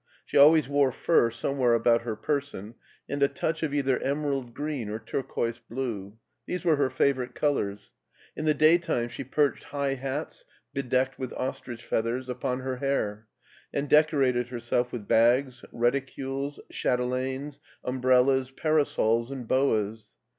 She 0.25 0.35
always 0.35 0.67
wore 0.67 0.91
fur 0.91 1.29
somewhere 1.29 1.75
about 1.75 2.01
her 2.01 2.15
person, 2.15 2.73
and 3.07 3.21
a 3.21 3.27
touch 3.27 3.61
of 3.61 3.71
either 3.71 3.99
emerald 3.99 4.55
green 4.55 4.89
or 4.89 4.97
turquoise 4.97 5.59
blue. 5.59 6.17
These 6.47 6.65
were 6.65 6.75
her 6.77 6.89
favorite 6.89 7.35
colors. 7.35 7.93
In 8.35 8.45
the 8.45 8.55
daytime 8.55 9.09
she 9.09 9.23
perched 9.23 9.65
high 9.65 9.93
hats, 9.93 10.43
bedecked 10.73 11.19
with 11.19 11.33
ostrich 11.33 11.85
feathers, 11.85 12.29
upon 12.29 12.61
her 12.61 12.77
hair, 12.77 13.27
and 13.71 13.87
decorated 13.87 14.47
herself 14.47 14.91
with 14.91 15.07
bags, 15.07 15.63
reti 15.71 16.01
cules, 16.03 16.57
chatelaines, 16.71 17.59
umbrellas, 17.83 18.49
parasols, 18.49 19.29
and 19.29 19.47
boas. 19.47 20.15